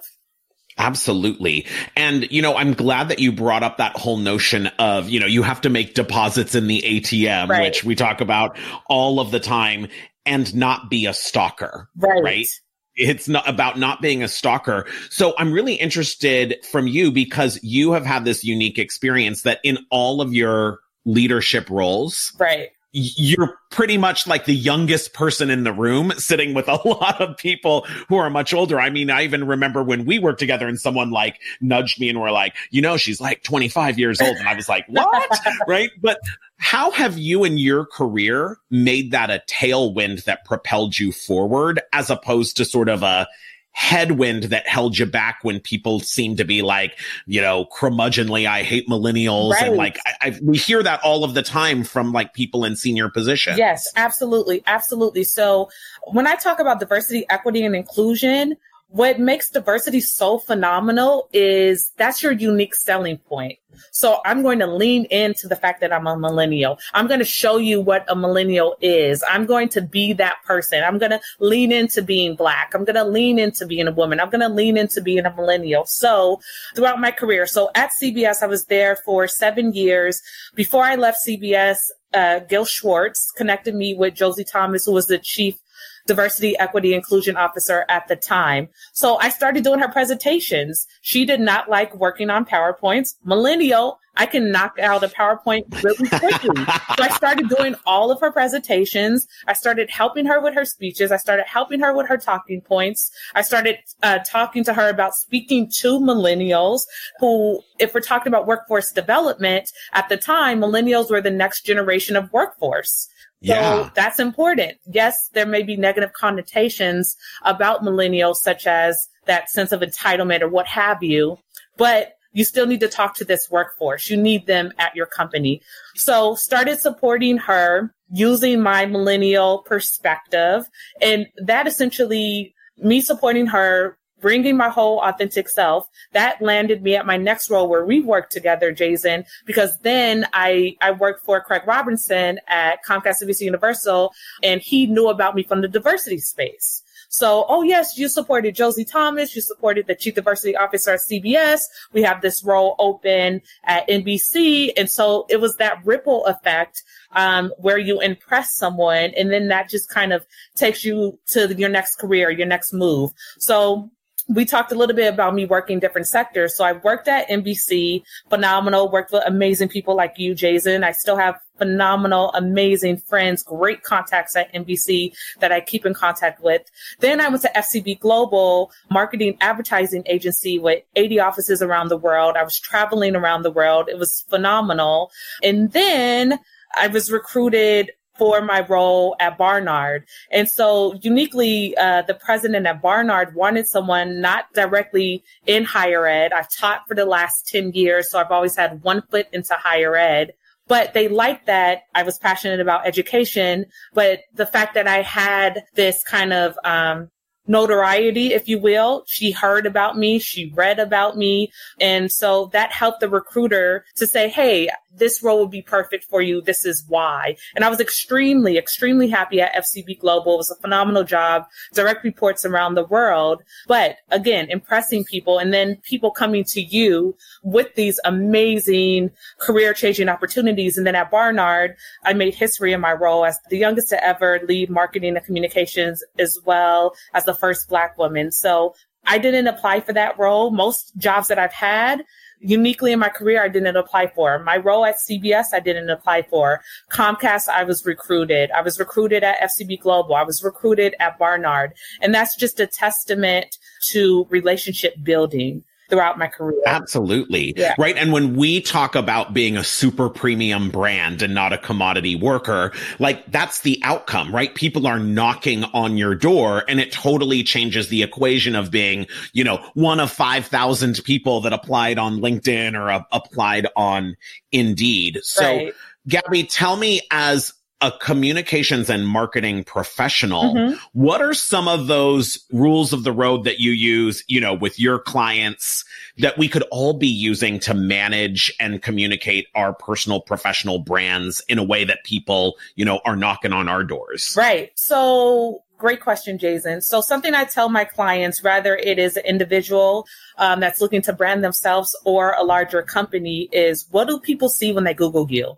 [0.77, 1.65] Absolutely.
[1.95, 5.25] And, you know, I'm glad that you brought up that whole notion of, you know,
[5.25, 7.62] you have to make deposits in the ATM, right.
[7.63, 8.57] which we talk about
[8.88, 9.88] all of the time
[10.25, 11.89] and not be a stalker.
[11.95, 12.23] Right.
[12.23, 12.47] right?
[12.95, 14.86] It's not about not being a stalker.
[15.09, 19.79] So I'm really interested from you because you have had this unique experience that in
[19.89, 22.33] all of your leadership roles.
[22.39, 27.19] Right you're pretty much like the youngest person in the room sitting with a lot
[27.19, 28.79] of people who are much older.
[28.79, 32.21] I mean, I even remember when we worked together and someone like nudged me and
[32.21, 34.38] were like, you know, she's like 25 years old.
[34.38, 35.27] And I was like, what?
[35.67, 35.89] right.
[36.01, 36.19] But
[36.58, 42.12] how have you in your career made that a tailwind that propelled you forward as
[42.12, 43.27] opposed to sort of a,
[43.73, 48.63] headwind that held you back when people seem to be like, you know, curmudgeonly, I
[48.63, 49.51] hate millennials.
[49.51, 49.67] Right.
[49.67, 52.75] And like, I, I, we hear that all of the time from like people in
[52.75, 53.57] senior positions.
[53.57, 54.63] Yes, absolutely.
[54.67, 55.23] Absolutely.
[55.23, 55.69] So
[56.05, 58.55] when I talk about diversity, equity, and inclusion,
[58.93, 63.58] what makes diversity so phenomenal is that's your unique selling point.
[63.89, 66.77] So I'm going to lean into the fact that I'm a millennial.
[66.93, 69.23] I'm going to show you what a millennial is.
[69.27, 70.84] I'm going to be that person.
[70.84, 72.73] I'm going to lean into being black.
[72.75, 74.19] I'm going to lean into being a woman.
[74.19, 75.86] I'm going to lean into being a millennial.
[75.86, 76.39] So
[76.75, 80.21] throughout my career, so at CBS, I was there for seven years.
[80.53, 81.77] Before I left CBS,
[82.13, 85.58] uh, Gil Schwartz connected me with Josie Thomas, who was the chief
[86.06, 88.70] diversity, equity, inclusion officer at the time.
[88.92, 90.88] So I started doing her presentations.
[91.02, 93.16] She did not like working on PowerPoints.
[93.24, 96.63] Millennial, I can knock out a PowerPoint really quickly.
[96.97, 99.28] so I started doing all of her presentations.
[99.47, 101.12] I started helping her with her speeches.
[101.12, 103.12] I started helping her with her talking points.
[103.34, 106.84] I started uh, talking to her about speaking to millennials
[107.19, 112.15] who, if we're talking about workforce development, at the time, millennials were the next generation
[112.15, 113.10] of workforce.
[113.41, 113.89] Yeah.
[113.93, 114.78] That's important.
[114.89, 120.49] Yes, there may be negative connotations about millennials, such as that sense of entitlement or
[120.49, 121.38] what have you,
[121.78, 124.10] but you still need to talk to this workforce.
[124.10, 125.62] You need them at your company.
[125.96, 130.67] So started supporting her using my millennial perspective.
[131.02, 137.06] And that essentially me supporting her bringing my whole authentic self, that landed me at
[137.06, 141.63] my next role where we worked together, Jason, because then I, I worked for Craig
[141.67, 146.83] Robinson at Comcast NBC Universal and he knew about me from the diversity space.
[147.13, 149.36] So, oh yes, you supported Josie Thomas.
[149.36, 151.62] You supported the chief diversity officer at CBS.
[151.93, 154.71] We have this role open at NBC.
[154.76, 159.69] And so it was that ripple effect, um, where you impress someone and then that
[159.69, 163.12] just kind of takes you to your next career, your next move.
[163.38, 163.91] So
[164.27, 166.55] we talked a little bit about me working different sectors.
[166.55, 170.83] So I worked at NBC, phenomenal, worked with amazing people like you, Jason.
[170.83, 176.41] I still have phenomenal, amazing friends, great contacts at NBC that I keep in contact
[176.41, 176.62] with.
[176.99, 182.36] Then I went to FCB Global, marketing advertising agency with 80 offices around the world.
[182.38, 183.89] I was traveling around the world.
[183.89, 185.12] It was phenomenal.
[185.41, 186.39] And then
[186.75, 190.06] I was recruited for my role at Barnard.
[190.32, 196.34] And so uniquely, uh, the president at Barnard wanted someone not directly in higher ed.
[196.34, 199.95] I've taught for the last 10 years, so I've always had one foot into higher
[199.95, 200.34] ed.
[200.67, 205.65] But they liked that I was passionate about education, but the fact that I had
[205.76, 207.10] this kind of um,
[207.47, 209.04] notoriety, if you will.
[209.08, 210.19] She heard about me.
[210.19, 211.52] She read about me.
[211.80, 216.21] And so that helped the recruiter to say, Hey, this role would be perfect for
[216.21, 216.41] you.
[216.41, 217.36] This is why.
[217.56, 220.36] And I was extremely, extremely happy at FCB Global.
[220.36, 223.43] It was a phenomenal job, direct reports around the world.
[223.67, 230.10] But again, impressing people and then people coming to you with these amazing career changing
[230.10, 230.77] opportunities.
[230.77, 231.75] And then at Barnard,
[232.06, 236.03] I made history in my role as the youngest to ever lead marketing and communications
[236.19, 238.32] as well as the first black woman.
[238.32, 238.75] So
[239.06, 240.51] I didn't apply for that role.
[240.51, 242.03] Most jobs that I've had,
[242.43, 244.39] uniquely in my career, I didn't apply for.
[244.39, 246.62] My role at CBS, I didn't apply for.
[246.91, 248.51] Comcast, I was recruited.
[248.51, 250.15] I was recruited at FCB Global.
[250.15, 251.73] I was recruited at Barnard.
[252.01, 253.58] And that's just a testament
[253.91, 256.60] to relationship building throughout my career.
[256.65, 257.53] Absolutely.
[257.56, 257.75] Yeah.
[257.77, 257.95] Right.
[257.95, 262.71] And when we talk about being a super premium brand and not a commodity worker,
[262.97, 264.53] like that's the outcome, right?
[264.56, 269.43] People are knocking on your door and it totally changes the equation of being, you
[269.43, 274.17] know, one of 5,000 people that applied on LinkedIn or uh, applied on
[274.51, 275.19] Indeed.
[275.21, 275.73] So, right.
[276.08, 277.53] Gabby, tell me as
[277.84, 280.76] a communications and marketing professional, mm-hmm.
[280.93, 284.80] what are some of those rules of the road that you use, you know, with
[284.80, 285.84] your clients
[286.17, 291.60] that we could all be using to manage and communicate our personal professional brands in
[291.60, 294.34] a way that people, you know, are knocking on our doors?
[294.38, 294.72] Right.
[294.76, 296.80] So great question, Jason.
[296.80, 301.12] So something I tell my clients, whether it is an individual um, that's looking to
[301.12, 305.58] brand themselves or a larger company, is what do people see when they Google you?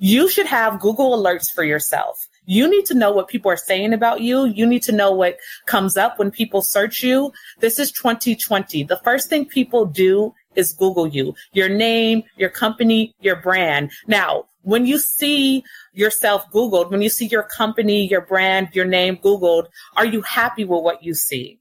[0.00, 2.26] You should have Google alerts for yourself.
[2.46, 4.46] You need to know what people are saying about you.
[4.46, 5.36] You need to know what
[5.66, 7.32] comes up when people search you.
[7.60, 8.82] This is 2020.
[8.84, 13.92] The first thing people do is Google you, your name, your company, your brand.
[14.06, 19.18] Now, when you see yourself Googled, when you see your company, your brand, your name
[19.18, 21.59] Googled, are you happy with what you see?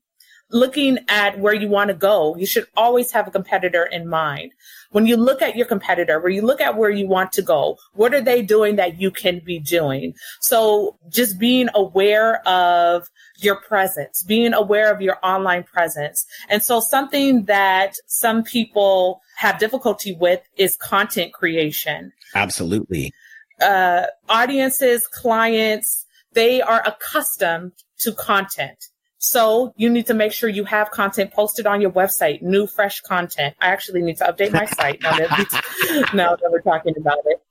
[0.51, 4.53] Looking at where you want to go, you should always have a competitor in mind
[4.91, 7.77] when you look at your competitor, where you look at where you want to go,
[7.93, 10.13] what are they doing that you can be doing?
[10.41, 16.25] So just being aware of your presence, being aware of your online presence.
[16.49, 22.12] And so something that some people have difficulty with is content creation.
[22.33, 23.13] Absolutely.
[23.62, 28.88] Uh, audiences, clients, they are accustomed to content.
[29.19, 33.01] So you need to make sure you have content posted on your website, new, fresh
[33.01, 33.53] content.
[33.60, 37.41] I actually need to update my site now that, now that we're talking about it.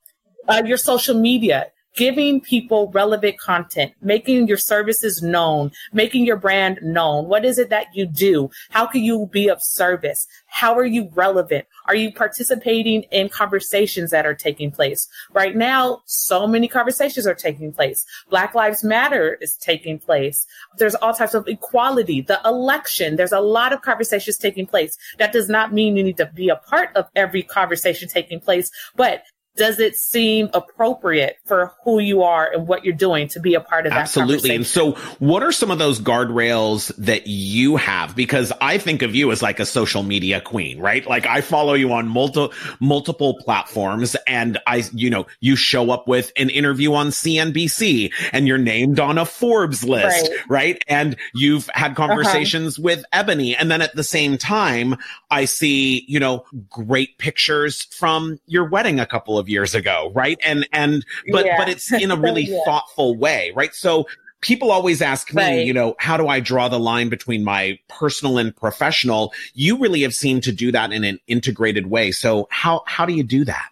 [0.47, 1.67] Uh, your social media.
[1.95, 7.27] Giving people relevant content, making your services known, making your brand known.
[7.27, 8.49] What is it that you do?
[8.69, 10.27] How can you be of service?
[10.47, 11.65] How are you relevant?
[11.87, 15.07] Are you participating in conversations that are taking place?
[15.31, 18.05] Right now, so many conversations are taking place.
[18.29, 20.45] Black Lives Matter is taking place.
[20.77, 23.15] There's all types of equality, the election.
[23.15, 24.97] There's a lot of conversations taking place.
[25.17, 28.71] That does not mean you need to be a part of every conversation taking place,
[28.95, 29.23] but
[29.59, 33.59] does it seem appropriate for who you are and what you're doing to be a
[33.59, 38.15] part of that absolutely and so what are some of those guardrails that you have
[38.15, 41.73] because i think of you as like a social media queen right like i follow
[41.73, 46.93] you on multiple multiple platforms and i you know you show up with an interview
[46.93, 50.83] on cnbc and you're named on a forbes list right, right?
[50.87, 52.07] and you've had uh-huh.
[52.07, 52.85] conversations uh-huh.
[52.85, 54.95] with ebony and then at the same time
[55.29, 60.37] i see you know great pictures from your wedding a couple of years ago, right?
[60.43, 61.57] And and but yeah.
[61.57, 62.59] but it's in a really yeah.
[62.65, 63.73] thoughtful way, right?
[63.73, 64.07] So
[64.41, 65.65] people always ask me, right.
[65.65, 69.33] you know, how do I draw the line between my personal and professional?
[69.53, 72.11] You really have seemed to do that in an integrated way.
[72.11, 73.69] So how how do you do that?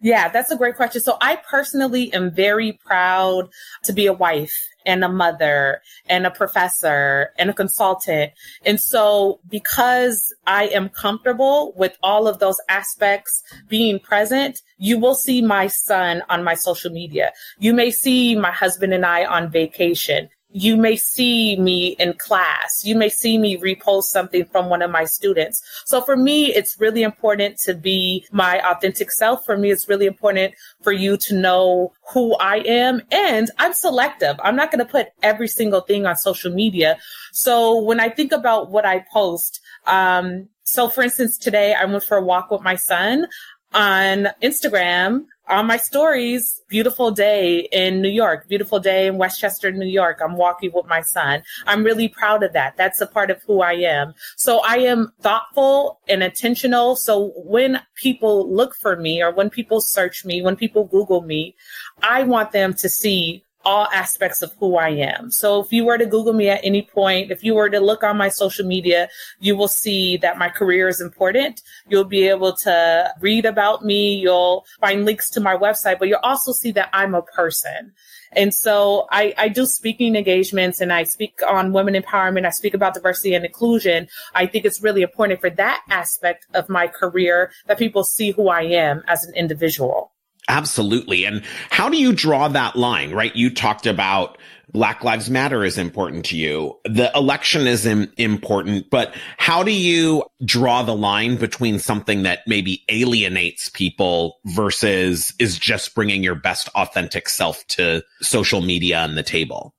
[0.00, 1.00] Yeah, that's a great question.
[1.00, 3.48] So I personally am very proud
[3.84, 4.56] to be a wife
[4.88, 8.32] and a mother and a professor and a consultant.
[8.64, 15.14] And so because I am comfortable with all of those aspects being present, you will
[15.14, 17.32] see my son on my social media.
[17.58, 22.82] You may see my husband and I on vacation you may see me in class.
[22.84, 25.62] You may see me repost something from one of my students.
[25.84, 29.44] So for me, it's really important to be my authentic self.
[29.44, 33.02] For me, it's really important for you to know who I am.
[33.10, 34.36] And I'm selective.
[34.42, 36.98] I'm not going to put every single thing on social media.
[37.32, 42.04] So when I think about what I post, um, so for instance, today I went
[42.04, 43.26] for a walk with my son
[43.72, 49.86] on Instagram on my stories, beautiful day in New York, beautiful day in Westchester, New
[49.86, 50.20] York.
[50.22, 51.42] I'm walking with my son.
[51.66, 52.76] I'm really proud of that.
[52.76, 54.14] That's a part of who I am.
[54.36, 56.96] So I am thoughtful and intentional.
[56.96, 61.56] So when people look for me or when people search me, when people Google me,
[62.02, 65.30] I want them to see all aspects of who I am.
[65.30, 68.02] So if you were to Google me at any point, if you were to look
[68.02, 71.60] on my social media, you will see that my career is important.
[71.86, 74.14] You'll be able to read about me.
[74.14, 77.92] You'll find links to my website, but you'll also see that I'm a person.
[78.32, 82.46] And so I, I do speaking engagements and I speak on women empowerment.
[82.46, 84.08] I speak about diversity and inclusion.
[84.34, 88.48] I think it's really important for that aspect of my career that people see who
[88.48, 90.12] I am as an individual.
[90.48, 91.24] Absolutely.
[91.24, 93.34] And how do you draw that line, right?
[93.36, 94.38] You talked about
[94.72, 96.78] Black Lives Matter is important to you.
[96.84, 102.40] The election is Im- important, but how do you draw the line between something that
[102.46, 109.16] maybe alienates people versus is just bringing your best authentic self to social media and
[109.16, 109.74] the table?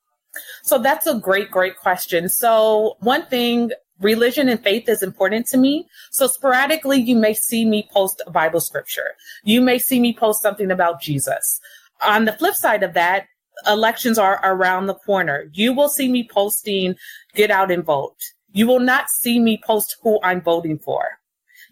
[0.63, 2.29] So that's a great, great question.
[2.29, 5.88] So one thing religion and faith is important to me.
[6.12, 9.15] So sporadically, you may see me post a Bible scripture.
[9.43, 11.59] You may see me post something about Jesus.
[12.05, 13.27] On the flip side of that,
[13.67, 15.49] elections are around the corner.
[15.53, 16.95] You will see me posting
[17.35, 18.17] get out and vote.
[18.51, 21.18] You will not see me post who I'm voting for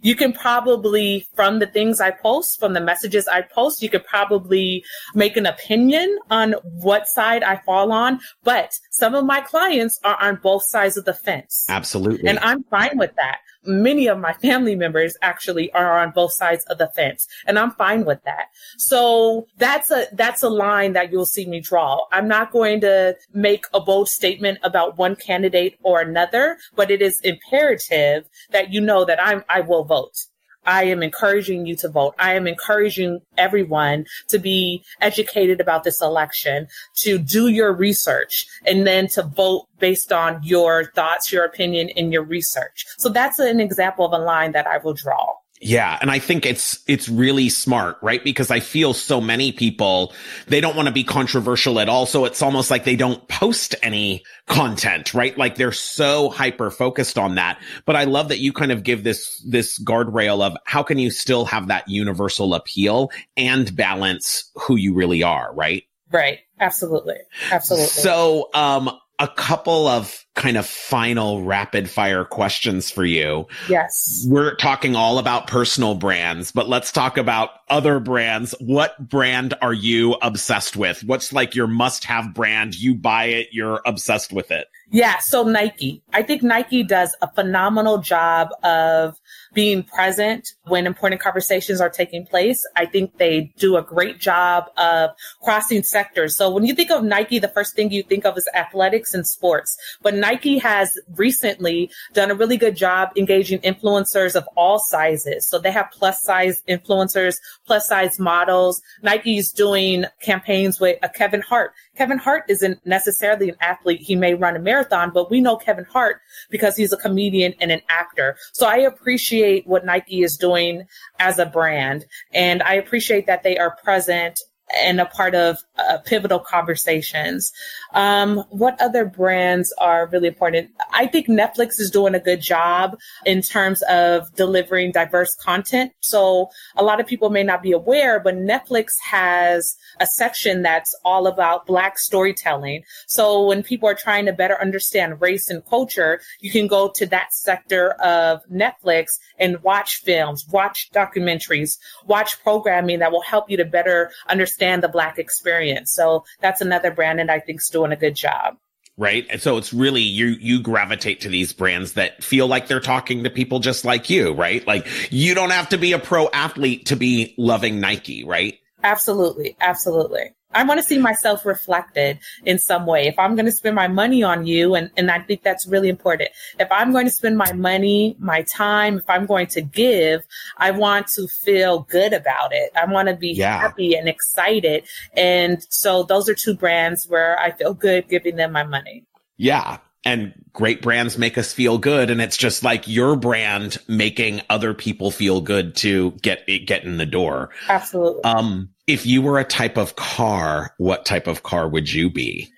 [0.01, 4.05] you can probably, from the things I post, from the messages I post, you could
[4.05, 4.83] probably
[5.15, 8.19] make an opinion on what side I fall on.
[8.43, 11.65] But some of my clients are on both sides of the fence.
[11.69, 12.29] Absolutely.
[12.29, 16.65] And I'm fine with that many of my family members actually are on both sides
[16.65, 18.47] of the fence and I'm fine with that.
[18.77, 22.05] So that's a, that's a line that you'll see me draw.
[22.11, 27.01] I'm not going to make a bold statement about one candidate or another, but it
[27.01, 30.25] is imperative that you know that I'm, I will vote.
[30.67, 32.13] I am encouraging you to vote.
[32.19, 38.85] I am encouraging everyone to be educated about this election, to do your research, and
[38.85, 42.85] then to vote based on your thoughts, your opinion, and your research.
[42.97, 45.35] So that's an example of a line that I will draw.
[45.59, 45.97] Yeah.
[46.01, 48.23] And I think it's, it's really smart, right?
[48.23, 50.13] Because I feel so many people,
[50.47, 52.05] they don't want to be controversial at all.
[52.05, 55.35] So it's almost like they don't post any content, right?
[55.37, 57.59] Like they're so hyper focused on that.
[57.85, 61.09] But I love that you kind of give this, this guardrail of how can you
[61.09, 65.83] still have that universal appeal and balance who you really are, right?
[66.11, 66.39] Right.
[66.59, 67.17] Absolutely.
[67.51, 67.87] Absolutely.
[67.87, 73.47] So, um, a couple of kind of final rapid fire questions for you.
[73.67, 74.25] Yes.
[74.29, 78.53] We're talking all about personal brands, but let's talk about other brands.
[78.59, 81.03] What brand are you obsessed with?
[81.03, 82.75] What's like your must have brand?
[82.75, 84.67] You buy it, you're obsessed with it.
[84.89, 86.01] Yeah, so Nike.
[86.13, 89.19] I think Nike does a phenomenal job of
[89.53, 92.65] being present when important conversations are taking place.
[92.77, 95.09] I think they do a great job of
[95.41, 96.37] crossing sectors.
[96.37, 99.27] So when you think of Nike, the first thing you think of is athletics and
[99.27, 99.77] sports.
[100.01, 105.45] But Nike has recently done a really good job engaging influencers of all sizes.
[105.47, 108.81] So they have plus size influencers, plus size models.
[109.01, 111.73] Nike's doing campaigns with a Kevin Hart.
[111.97, 114.01] Kevin Hart isn't necessarily an athlete.
[114.01, 117.71] He may run a marathon, but we know Kevin Hart because he's a comedian and
[117.71, 118.37] an actor.
[118.53, 120.87] So I appreciate what Nike is doing
[121.19, 122.05] as a brand.
[122.33, 124.39] And I appreciate that they are present
[124.75, 127.53] and a part of uh, pivotal conversations.
[127.93, 130.71] Um, what other brands are really important?
[130.91, 135.93] I think Netflix is doing a good job in terms of delivering diverse content.
[136.01, 140.95] So a lot of people may not be aware, but Netflix has a section that's
[141.05, 142.83] all about Black storytelling.
[143.07, 147.05] So when people are trying to better understand race and culture, you can go to
[147.07, 153.57] that sector of Netflix and watch films, watch documentaries, watch programming that will help you
[153.57, 155.91] to better understand the Black experience.
[155.91, 158.57] So that's another brand that I think is doing a good job
[158.97, 159.27] right?
[159.29, 163.23] And so it's really you you gravitate to these brands that feel like they're talking
[163.23, 164.65] to people just like you, right?
[164.65, 168.57] Like you don't have to be a pro athlete to be loving Nike, right?
[168.87, 169.57] Absolutely.
[169.59, 170.31] Absolutely.
[170.53, 173.07] I want to see myself reflected in some way.
[173.07, 175.89] If I'm going to spend my money on you, and, and I think that's really
[175.89, 176.29] important.
[176.57, 180.21] If I'm going to spend my money, my time, if I'm going to give,
[180.57, 182.71] I want to feel good about it.
[182.81, 183.59] I want to be yeah.
[183.59, 184.87] happy and excited.
[185.17, 189.03] And so those are two brands where I feel good giving them my money.
[189.35, 194.41] Yeah and great brands make us feel good and it's just like your brand making
[194.49, 199.39] other people feel good to get get in the door absolutely um if you were
[199.39, 202.49] a type of car what type of car would you be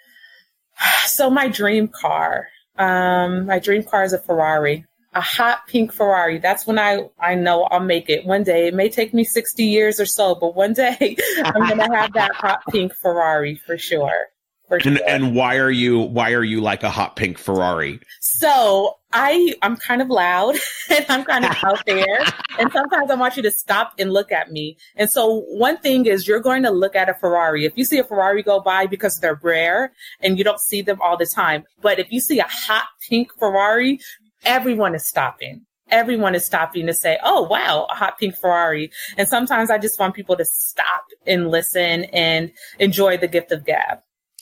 [1.06, 6.38] so my dream car um my dream car is a ferrari a hot pink Ferrari.
[6.38, 8.68] That's when I, I know I'll make it one day.
[8.68, 12.14] It may take me 60 years or so, but one day I'm going to have
[12.14, 14.28] that hot pink Ferrari for sure.
[14.72, 18.00] And, and why are you why are you like a hot pink Ferrari?
[18.20, 20.56] So I I'm kind of loud
[20.90, 22.06] and I'm kind of out there.
[22.60, 24.76] And sometimes I want you to stop and look at me.
[24.98, 27.64] And so one thing is you're going to look at a Ferrari.
[27.64, 31.00] If you see a Ferrari go by because they're rare and you don't see them
[31.02, 31.64] all the time.
[31.82, 34.02] But if you see a hot pink Ferrari,
[34.44, 38.92] everyone is stopping everyone is stopping to say, Oh, wow, a hot pink Ferrari.
[39.18, 43.66] And sometimes I just want people to stop and listen and enjoy the gift of
[43.66, 44.00] gab.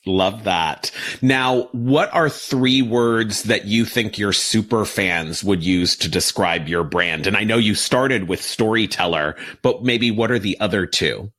[0.08, 0.90] Love that.
[1.22, 6.68] Now, what are three words that you think your super fans would use to describe
[6.68, 7.28] your brand?
[7.28, 11.32] And I know you started with storyteller, but maybe what are the other two?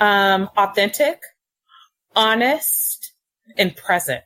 [0.00, 1.20] Um, authentic,
[2.14, 3.12] honest,
[3.56, 4.24] and present.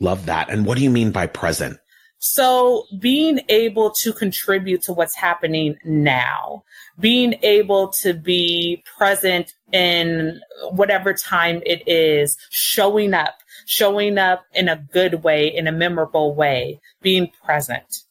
[0.00, 0.50] Love that.
[0.50, 1.78] And what do you mean by present?
[2.24, 6.62] So being able to contribute to what's happening now,
[7.00, 13.34] being able to be present in whatever time it is, showing up,
[13.66, 18.04] showing up in a good way, in a memorable way, being present.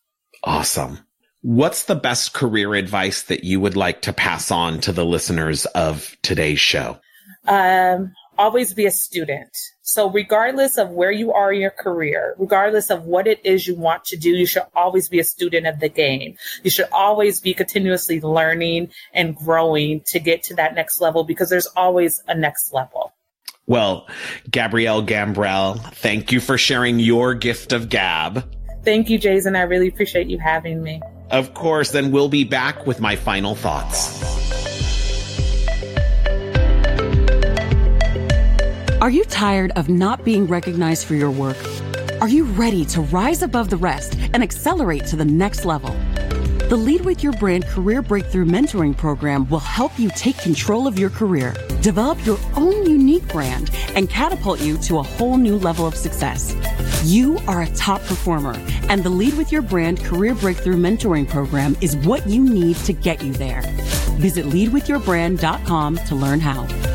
[0.43, 0.99] Awesome.
[1.41, 5.65] What's the best career advice that you would like to pass on to the listeners
[5.67, 6.99] of today's show?
[7.47, 9.57] Um, always be a student.
[9.91, 13.75] So regardless of where you are in your career, regardless of what it is you
[13.75, 16.37] want to do, you should always be a student of the game.
[16.63, 21.49] You should always be continuously learning and growing to get to that next level because
[21.49, 23.11] there's always a next level.
[23.67, 24.07] Well,
[24.49, 28.49] Gabrielle Gambrell, thank you for sharing your gift of gab.
[28.85, 29.57] Thank you, Jason.
[29.57, 31.01] I really appreciate you having me.
[31.31, 34.70] Of course, then we'll be back with my final thoughts.
[39.01, 41.57] Are you tired of not being recognized for your work?
[42.21, 45.89] Are you ready to rise above the rest and accelerate to the next level?
[46.69, 50.99] The Lead with Your Brand Career Breakthrough Mentoring Program will help you take control of
[50.99, 55.87] your career, develop your own unique brand, and catapult you to a whole new level
[55.87, 56.53] of success.
[57.03, 58.53] You are a top performer,
[58.87, 62.93] and the Lead with Your Brand Career Breakthrough Mentoring Program is what you need to
[62.93, 63.63] get you there.
[64.19, 66.90] Visit leadwithyourbrand.com to learn how.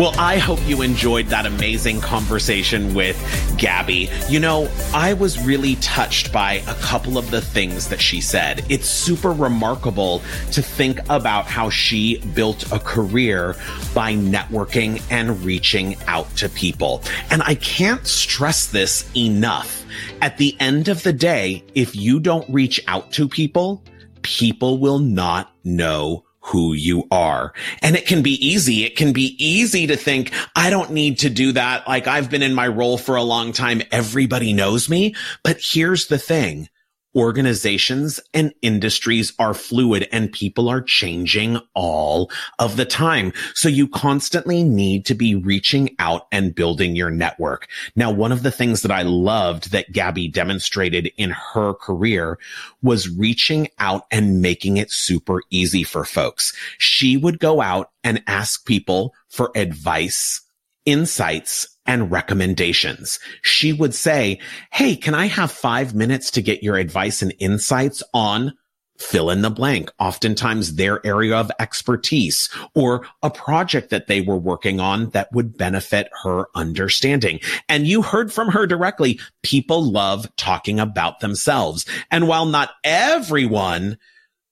[0.00, 3.18] Well, I hope you enjoyed that amazing conversation with
[3.58, 4.08] Gabby.
[4.30, 8.64] You know, I was really touched by a couple of the things that she said.
[8.70, 10.22] It's super remarkable
[10.52, 13.56] to think about how she built a career
[13.92, 17.02] by networking and reaching out to people.
[17.30, 19.84] And I can't stress this enough.
[20.22, 23.84] At the end of the day, if you don't reach out to people,
[24.22, 27.52] people will not know who you are.
[27.82, 28.84] And it can be easy.
[28.84, 31.86] It can be easy to think, I don't need to do that.
[31.86, 33.82] Like I've been in my role for a long time.
[33.92, 35.14] Everybody knows me.
[35.42, 36.68] But here's the thing
[37.14, 43.32] organizations and industries are fluid and people are changing all of the time.
[43.54, 47.68] So you constantly need to be reaching out and building your network.
[47.96, 52.38] Now, one of the things that I loved that Gabby demonstrated in her career
[52.82, 56.52] was reaching out and making it super easy for folks.
[56.78, 60.40] She would go out and ask people for advice,
[60.84, 63.18] insights, and recommendations.
[63.42, 64.38] She would say,
[64.72, 68.52] Hey, can I have five minutes to get your advice and insights on
[69.00, 74.36] fill in the blank, oftentimes their area of expertise or a project that they were
[74.36, 77.40] working on that would benefit her understanding.
[77.68, 79.18] And you heard from her directly.
[79.42, 81.86] People love talking about themselves.
[82.10, 83.96] And while not everyone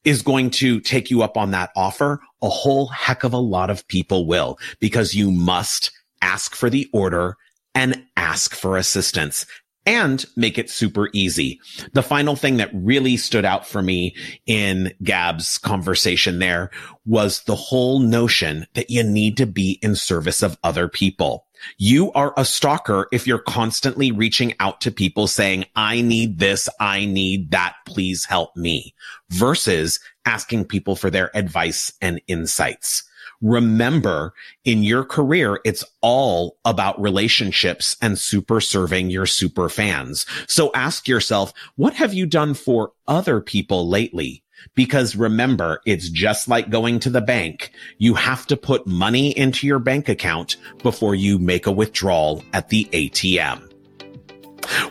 [0.05, 3.69] is going to take you up on that offer, a whole heck of a lot
[3.69, 5.91] of people will because you must
[6.23, 7.37] ask for the order
[7.75, 9.47] and ask for assistance
[9.89, 11.59] and make it super easy.
[11.95, 14.15] The final thing that really stood out for me
[14.45, 16.71] in Gab's conversation there
[17.07, 21.47] was the whole notion that you need to be in service of other people.
[21.79, 26.69] You are a stalker if you're constantly reaching out to people saying, I need this.
[26.79, 27.77] I need that.
[27.87, 28.95] Please help me
[29.31, 33.08] versus asking people for their advice and insights
[33.41, 34.35] remember
[34.65, 40.27] in your career, it's all about relationships and super serving your super fans.
[40.47, 44.43] So ask yourself, what have you done for other people lately?
[44.75, 47.71] Because remember, it's just like going to the bank.
[47.99, 52.69] You have to put money into your bank account before you make a withdrawal at
[52.69, 53.68] the ATM.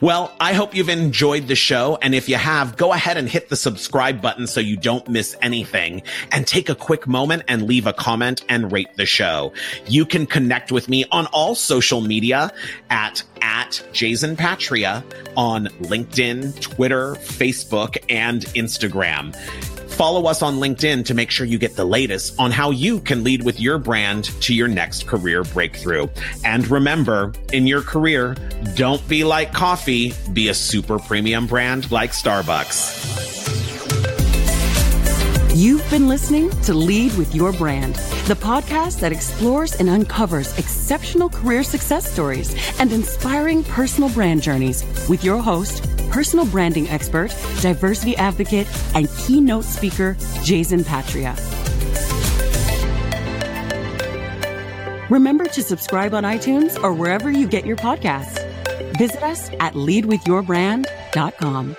[0.01, 1.97] Well, I hope you've enjoyed the show.
[2.01, 5.35] And if you have, go ahead and hit the subscribe button so you don't miss
[5.41, 9.53] anything and take a quick moment and leave a comment and rate the show.
[9.87, 12.51] You can connect with me on all social media
[12.89, 15.03] at, at Jason Patria
[15.35, 19.35] on LinkedIn, Twitter, Facebook, and Instagram.
[19.97, 23.23] Follow us on LinkedIn to make sure you get the latest on how you can
[23.23, 26.07] lead with your brand to your next career breakthrough.
[26.45, 28.35] And remember, in your career,
[28.75, 33.46] don't be like coffee, be a super premium brand like Starbucks.
[35.57, 37.95] You've been listening to Lead with Your Brand,
[38.27, 44.85] the podcast that explores and uncovers exceptional career success stories and inspiring personal brand journeys
[45.09, 51.35] with your host, personal branding expert, diversity advocate, and keynote speaker, Jason Patria.
[55.09, 58.37] Remember to subscribe on iTunes or wherever you get your podcasts.
[58.99, 61.75] Visit us at leadwithyourbrand.com.